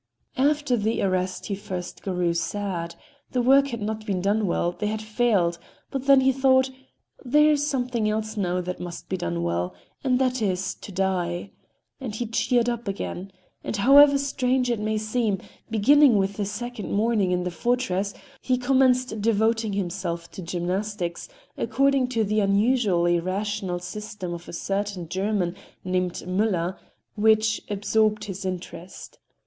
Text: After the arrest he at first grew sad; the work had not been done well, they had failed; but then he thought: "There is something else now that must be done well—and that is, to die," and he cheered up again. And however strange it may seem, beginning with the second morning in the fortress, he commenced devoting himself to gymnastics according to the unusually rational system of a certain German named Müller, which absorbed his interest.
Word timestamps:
After 0.35 0.75
the 0.75 1.03
arrest 1.03 1.45
he 1.45 1.53
at 1.53 1.59
first 1.59 2.01
grew 2.01 2.33
sad; 2.33 2.95
the 3.33 3.41
work 3.43 3.67
had 3.67 3.83
not 3.83 4.03
been 4.03 4.19
done 4.19 4.47
well, 4.47 4.71
they 4.71 4.87
had 4.87 4.99
failed; 4.99 5.59
but 5.91 6.07
then 6.07 6.21
he 6.21 6.31
thought: 6.31 6.71
"There 7.23 7.51
is 7.51 7.67
something 7.69 8.09
else 8.09 8.35
now 8.35 8.61
that 8.61 8.79
must 8.79 9.09
be 9.09 9.15
done 9.17 9.43
well—and 9.43 10.17
that 10.17 10.41
is, 10.41 10.73
to 10.73 10.91
die," 10.91 11.51
and 11.99 12.15
he 12.15 12.25
cheered 12.25 12.67
up 12.67 12.87
again. 12.87 13.31
And 13.63 13.77
however 13.77 14.17
strange 14.17 14.71
it 14.71 14.79
may 14.79 14.97
seem, 14.97 15.37
beginning 15.69 16.17
with 16.17 16.33
the 16.33 16.45
second 16.45 16.91
morning 16.91 17.29
in 17.29 17.43
the 17.43 17.51
fortress, 17.51 18.15
he 18.41 18.57
commenced 18.57 19.21
devoting 19.21 19.73
himself 19.73 20.31
to 20.31 20.41
gymnastics 20.41 21.29
according 21.59 22.07
to 22.07 22.23
the 22.23 22.39
unusually 22.39 23.19
rational 23.19 23.77
system 23.77 24.33
of 24.33 24.49
a 24.49 24.53
certain 24.53 25.07
German 25.07 25.55
named 25.83 26.23
Müller, 26.25 26.75
which 27.13 27.61
absorbed 27.69 28.23
his 28.23 28.45
interest. 28.45 29.19